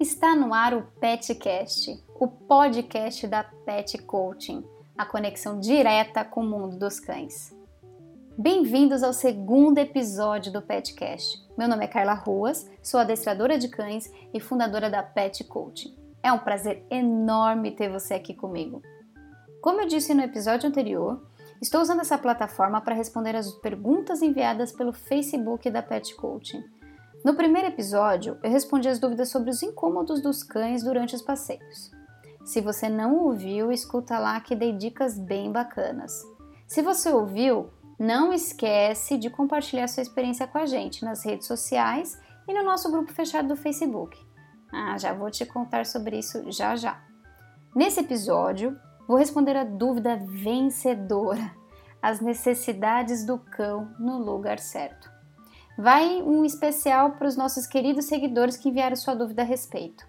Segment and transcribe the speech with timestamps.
[0.00, 4.64] Está no ar o PetCast, o podcast da Pet Coaching,
[4.96, 7.52] a conexão direta com o mundo dos cães.
[8.38, 11.44] Bem-vindos ao segundo episódio do PetCast.
[11.58, 15.92] Meu nome é Carla Ruas, sou adestradora de cães e fundadora da Pet Coaching.
[16.22, 18.80] É um prazer enorme ter você aqui comigo.
[19.60, 21.20] Como eu disse no episódio anterior,
[21.60, 26.77] estou usando essa plataforma para responder as perguntas enviadas pelo Facebook da Pet Coaching.
[27.28, 31.90] No primeiro episódio, eu respondi as dúvidas sobre os incômodos dos cães durante os passeios.
[32.42, 36.22] Se você não ouviu, escuta lá que dei dicas bem bacanas.
[36.66, 42.18] Se você ouviu, não esquece de compartilhar sua experiência com a gente nas redes sociais
[42.48, 44.18] e no nosso grupo fechado do Facebook.
[44.72, 46.98] Ah, já vou te contar sobre isso já já.
[47.76, 48.74] Nesse episódio,
[49.06, 51.54] vou responder a dúvida vencedora:
[52.00, 55.17] as necessidades do cão no lugar certo.
[55.80, 60.04] Vai um especial para os nossos queridos seguidores que enviaram sua dúvida a respeito.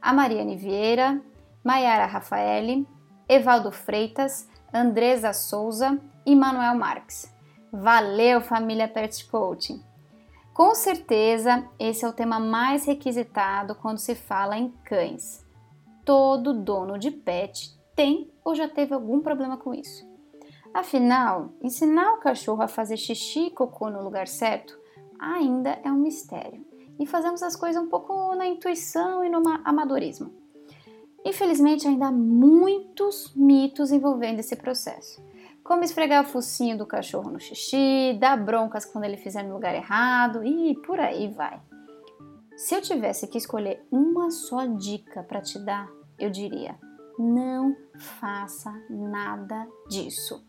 [0.00, 1.20] A Mariane Vieira,
[1.62, 2.88] Maiara Rafaeli,
[3.28, 7.30] Evaldo Freitas, Andresa Souza e Manuel Marques.
[7.70, 9.84] Valeu, família Pet Coaching!
[10.54, 15.46] Com certeza, esse é o tema mais requisitado quando se fala em cães.
[16.02, 20.02] Todo dono de pet tem ou já teve algum problema com isso.
[20.72, 24.80] Afinal, ensinar o cachorro a fazer xixi e cocô no lugar certo
[25.20, 26.64] ainda é um mistério
[26.98, 30.32] e fazemos as coisas um pouco na intuição e no amadorismo.
[31.24, 35.22] Infelizmente, ainda há muitos mitos envolvendo esse processo.
[35.62, 39.74] Como esfregar o focinho do cachorro no xixi, dar broncas quando ele fizer no lugar
[39.74, 41.60] errado e por aí vai.
[42.56, 46.78] Se eu tivesse que escolher uma só dica para te dar, eu diria:
[47.18, 50.44] não faça nada disso.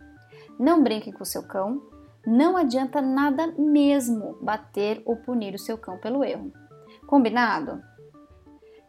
[0.59, 1.81] Não brinque com seu cão,
[2.25, 6.51] não adianta nada mesmo bater ou punir o seu cão pelo erro.
[7.07, 7.81] Combinado?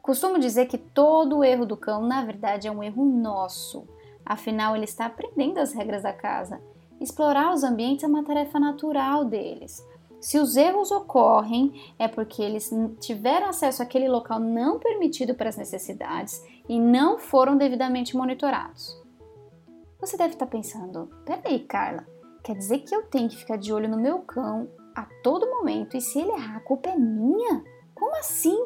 [0.03, 3.87] Costumo dizer que todo erro do cão, na verdade, é um erro nosso.
[4.27, 6.61] Afinal, ele está aprendendo as regras da casa.
[7.01, 9.85] Explorar os ambientes é uma tarefa natural deles.
[10.21, 12.71] Se os erros ocorrem, é porque eles
[13.01, 18.97] tiveram acesso àquele local não permitido para as necessidades e não foram devidamente monitorados.
[20.01, 22.07] Você deve estar pensando: peraí, Carla,
[22.43, 25.97] Quer dizer que eu tenho que ficar de olho no meu cão a todo momento
[25.97, 27.63] e se ele errar, a culpa é minha?
[27.95, 28.59] Como assim?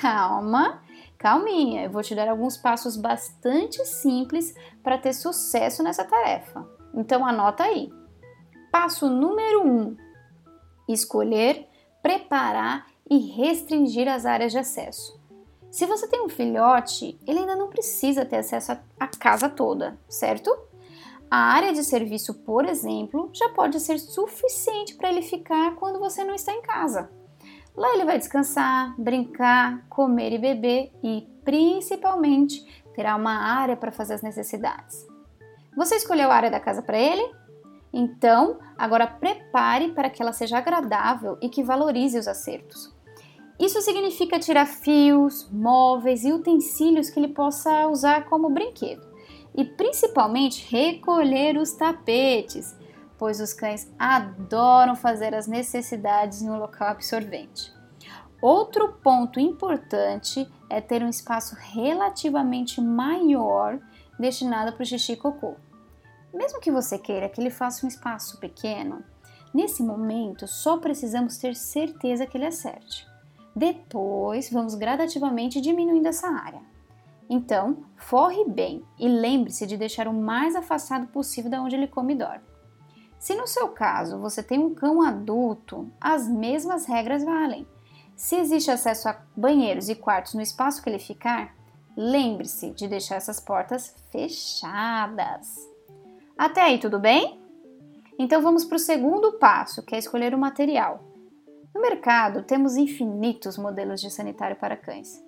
[0.00, 0.80] Calma,
[1.18, 6.64] calminha, eu vou te dar alguns passos bastante simples para ter sucesso nessa tarefa.
[6.94, 7.92] Então anota aí.
[8.70, 9.96] Passo número 1: um,
[10.88, 11.66] escolher,
[12.00, 15.18] preparar e restringir as áreas de acesso.
[15.70, 20.56] Se você tem um filhote, ele ainda não precisa ter acesso à casa toda, certo?
[21.30, 26.24] A área de serviço, por exemplo, já pode ser suficiente para ele ficar quando você
[26.24, 27.10] não está em casa.
[27.76, 34.14] Lá ele vai descansar, brincar, comer e beber e, principalmente, terá uma área para fazer
[34.14, 35.06] as necessidades.
[35.76, 37.30] Você escolheu a área da casa para ele?
[37.92, 42.90] Então, agora prepare para que ela seja agradável e que valorize os acertos.
[43.60, 49.07] Isso significa tirar fios, móveis e utensílios que ele possa usar como brinquedo
[49.58, 52.76] e principalmente recolher os tapetes,
[53.18, 57.74] pois os cães adoram fazer as necessidades um local absorvente.
[58.40, 63.80] Outro ponto importante é ter um espaço relativamente maior
[64.16, 65.56] destinado para o xixi e cocô.
[66.32, 69.02] Mesmo que você queira que ele faça um espaço pequeno,
[69.52, 73.08] nesse momento só precisamos ter certeza que ele acerte.
[73.56, 76.77] Depois, vamos gradativamente diminuindo essa área.
[77.28, 82.14] Então, forre bem e lembre-se de deixar o mais afastado possível da onde ele come
[82.14, 82.44] e dorme.
[83.18, 87.66] Se no seu caso você tem um cão adulto, as mesmas regras valem.
[88.16, 91.54] Se existe acesso a banheiros e quartos no espaço que ele ficar,
[91.96, 95.56] lembre-se de deixar essas portas fechadas.
[96.36, 97.40] Até aí, tudo bem?
[98.18, 101.04] Então vamos para o segundo passo, que é escolher o material.
[101.74, 105.27] No mercado temos infinitos modelos de sanitário para cães.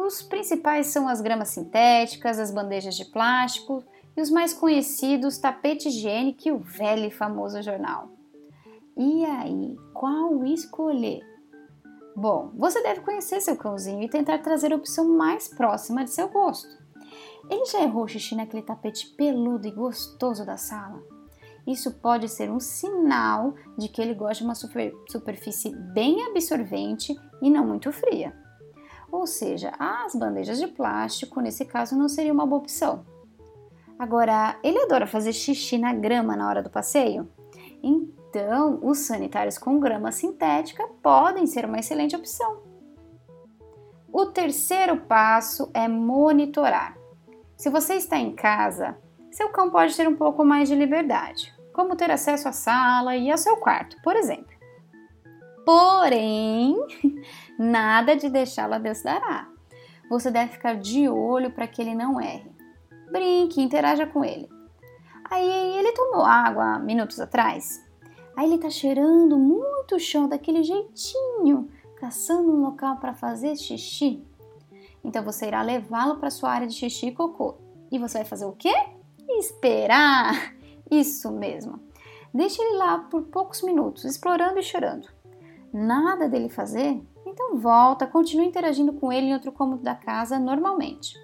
[0.00, 3.82] Os principais são as gramas sintéticas, as bandejas de plástico
[4.16, 8.08] e os mais conhecidos tapete higiênico e o velho e famoso jornal.
[8.96, 11.20] E aí, qual escolher?
[12.14, 16.28] Bom, você deve conhecer seu cãozinho e tentar trazer a opção mais próxima de seu
[16.28, 16.68] gosto.
[17.50, 21.02] Ele já errou xixi naquele tapete peludo e gostoso da sala?
[21.66, 27.18] Isso pode ser um sinal de que ele gosta de uma super, superfície bem absorvente
[27.42, 28.32] e não muito fria.
[29.10, 33.04] Ou seja, as bandejas de plástico, nesse caso, não seria uma boa opção.
[33.98, 37.28] Agora, ele adora fazer xixi na grama na hora do passeio?
[37.82, 42.62] Então, os sanitários com grama sintética podem ser uma excelente opção.
[44.12, 46.96] O terceiro passo é monitorar.
[47.56, 48.96] Se você está em casa,
[49.30, 53.30] seu cão pode ter um pouco mais de liberdade, como ter acesso à sala e
[53.30, 54.57] ao seu quarto, por exemplo.
[55.68, 56.74] Porém,
[57.58, 59.50] nada de deixá-lo a Deus dará.
[60.08, 62.50] Você deve ficar de olho para que ele não erre.
[63.12, 64.48] Brinque, interaja com ele.
[65.30, 67.86] Aí ele tomou água minutos atrás.
[68.34, 74.24] Aí ele tá cheirando muito o chão daquele jeitinho, caçando um local para fazer xixi.
[75.04, 77.56] Então você irá levá-lo para sua área de xixi e cocô.
[77.92, 78.72] E você vai fazer o quê?
[79.28, 80.54] Esperar.
[80.90, 81.78] Isso mesmo.
[82.32, 85.17] Deixe ele lá por poucos minutos, explorando e chorando.
[85.72, 87.02] Nada dele fazer?
[87.26, 91.14] Então volta, continue interagindo com ele em outro cômodo da casa normalmente.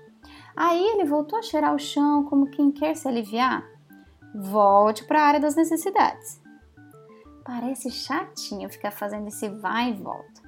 [0.56, 3.64] Aí ele voltou a cheirar o chão como quem quer se aliviar?
[4.34, 6.40] Volte para a área das necessidades.
[7.44, 10.42] Parece chatinho ficar fazendo esse vai e volta.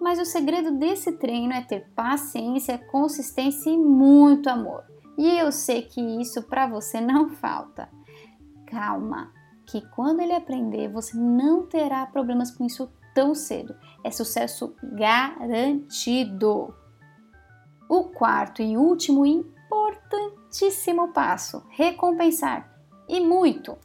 [0.00, 4.84] Mas o segredo desse treino é ter paciência, consistência e muito amor.
[5.16, 7.88] E eu sei que isso para você não falta.
[8.66, 9.32] Calma,
[9.66, 13.74] que quando ele aprender, você não terá problemas com isso tão cedo.
[14.04, 16.74] É sucesso garantido.
[17.88, 22.70] O quarto e último importantíssimo passo: recompensar.
[23.08, 23.78] E muito.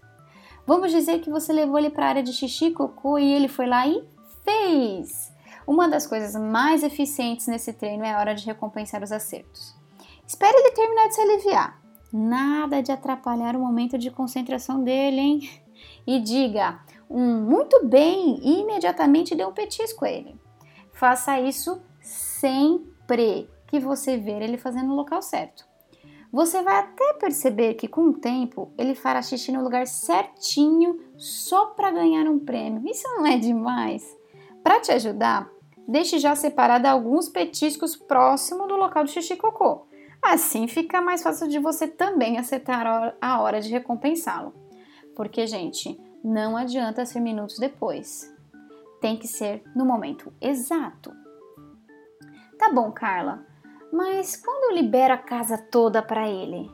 [0.67, 3.67] Vamos dizer que você levou ele para a área de xixi, cocô e ele foi
[3.67, 4.03] lá e
[4.43, 5.31] fez.
[5.65, 9.75] Uma das coisas mais eficientes nesse treino é a hora de recompensar os acertos.
[10.27, 11.81] Espere ele terminar de se aliviar.
[12.11, 15.61] Nada de atrapalhar o momento de concentração dele, hein?
[16.05, 16.79] E diga
[17.11, 20.39] um muito bem e imediatamente dê um petisco a ele.
[20.93, 25.69] Faça isso sempre que você ver ele fazendo no local certo.
[26.31, 31.67] Você vai até perceber que com o tempo ele fará xixi no lugar certinho só
[31.67, 32.89] para ganhar um prêmio.
[32.89, 34.03] Isso não é demais?
[34.63, 35.51] Para te ajudar,
[35.85, 39.85] deixe já separado alguns petiscos próximo do local de xixi cocô.
[40.21, 44.53] Assim fica mais fácil de você também acertar a hora de recompensá-lo.
[45.15, 48.31] Porque, gente, não adianta ser minutos depois.
[48.99, 51.11] Tem que ser no momento exato.
[52.57, 53.45] Tá bom, Carla,
[53.91, 56.69] mas quando eu libero a casa toda para ele?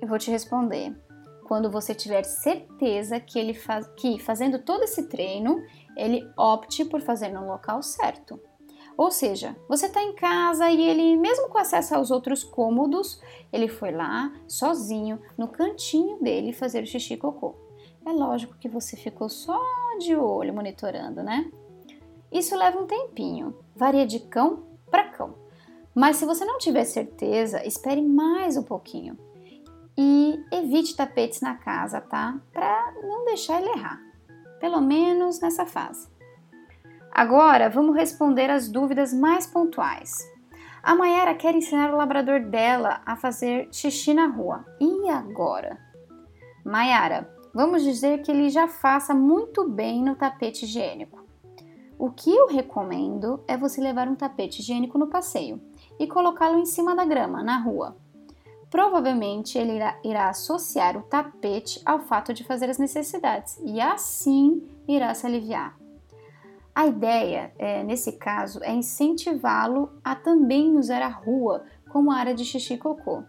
[0.00, 0.96] Eu vou te responder.
[1.44, 5.62] Quando você tiver certeza que ele faz, que fazendo todo esse treino,
[5.96, 8.40] ele opte por fazer no local certo.
[8.96, 13.20] Ou seja, você está em casa e ele, mesmo com acesso aos outros cômodos,
[13.52, 17.65] ele foi lá sozinho no cantinho dele fazer o xixi e cocô.
[18.06, 19.60] É lógico que você ficou só
[19.98, 21.50] de olho monitorando, né?
[22.30, 25.34] Isso leva um tempinho, varia de cão para cão.
[25.92, 29.18] Mas se você não tiver certeza, espere mais um pouquinho
[29.98, 32.38] e evite tapetes na casa, tá?
[32.52, 34.00] Para não deixar ele errar,
[34.60, 36.08] pelo menos nessa fase.
[37.10, 40.24] Agora vamos responder as dúvidas mais pontuais.
[40.80, 44.64] A Mayara quer ensinar o labrador dela a fazer xixi na rua.
[44.80, 45.76] E agora?
[46.64, 51.24] Mayara, vamos dizer que ele já faça muito bem no tapete higiênico.
[51.98, 55.58] O que eu recomendo é você levar um tapete higiênico no passeio
[55.98, 57.96] e colocá-lo em cima da grama, na rua.
[58.70, 64.62] Provavelmente ele irá, irá, associar o tapete ao fato de fazer as necessidades e assim
[64.86, 65.78] irá se aliviar.
[66.74, 72.44] A ideia, é, nesse caso, é incentivá-lo a também usar a rua como área de
[72.44, 73.22] xixi e cocô.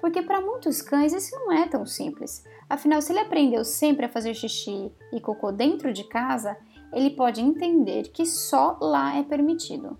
[0.00, 2.44] Porque para muitos cães isso não é tão simples.
[2.68, 6.56] Afinal, se ele aprendeu sempre a fazer xixi e cocô dentro de casa,
[6.92, 9.98] ele pode entender que só lá é permitido.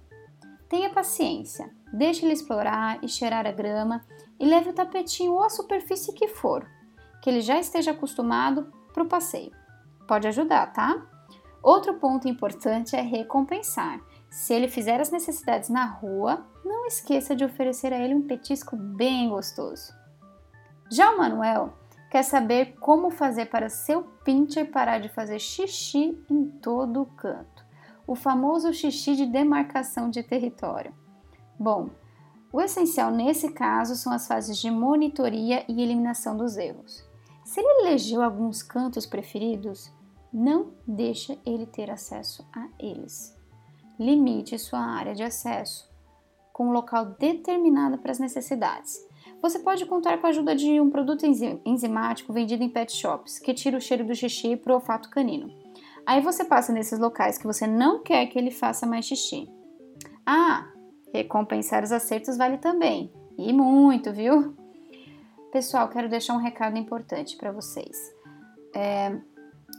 [0.69, 4.05] Tenha paciência, deixe ele explorar e cheirar a grama
[4.39, 6.67] e leve o tapetinho ou a superfície que for,
[7.23, 9.53] que ele já esteja acostumado para o passeio.
[10.07, 11.07] Pode ajudar, tá?
[11.63, 14.01] Outro ponto importante é recompensar.
[14.31, 18.77] Se ele fizer as necessidades na rua, não esqueça de oferecer a ele um petisco
[18.77, 19.93] bem gostoso.
[20.91, 21.73] Já o Manuel
[22.11, 27.65] quer saber como fazer para seu pincher parar de fazer xixi em todo o canto.
[28.07, 30.95] O famoso xixi de demarcação de território.
[31.59, 31.91] Bom,
[32.51, 37.07] o essencial nesse caso são as fases de monitoria e eliminação dos erros.
[37.45, 39.93] Se ele elegeu alguns cantos preferidos,
[40.33, 43.38] não deixa ele ter acesso a eles.
[43.99, 45.89] Limite sua área de acesso
[46.59, 48.99] com um local determinado para as necessidades.
[49.41, 51.25] Você pode contar com a ajuda de um produto
[51.65, 55.53] enzimático vendido em pet shops, que tira o cheiro do xixi para o olfato canino.
[56.05, 59.49] Aí você passa nesses locais que você não quer que ele faça mais xixi.
[60.27, 60.67] Ah,
[61.15, 63.13] recompensar os acertos vale também.
[63.39, 64.57] E muito, viu?
[65.53, 67.97] Pessoal, quero deixar um recado importante para vocês.
[68.75, 69.17] É,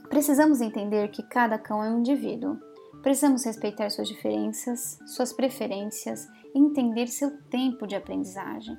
[0.09, 2.57] Precisamos entender que cada cão é um indivíduo.
[3.01, 8.77] Precisamos respeitar suas diferenças, suas preferências, entender seu tempo de aprendizagem.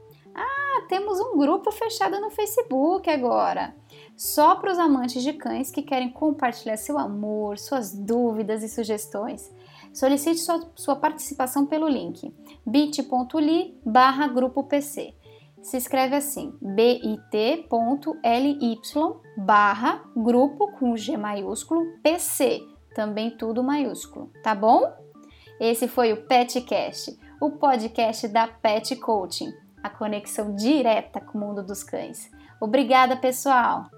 [0.89, 3.75] Temos um grupo fechado no Facebook agora.
[4.17, 9.53] Só para os amantes de cães que querem compartilhar seu amor, suas dúvidas e sugestões.
[9.93, 15.15] Solicite sua, sua participação pelo link bit.ly barra grupo PC
[15.67, 17.21] se escreve assim: bit.ly
[19.37, 22.63] barra grupo com G maiúsculo PC,
[22.95, 24.93] também tudo maiúsculo, tá bom?
[25.59, 29.53] Esse foi o Petcast, o podcast da Pet Coaching,
[29.87, 32.31] a conexão direta com o mundo dos cães.
[32.61, 33.89] Obrigada, pessoal!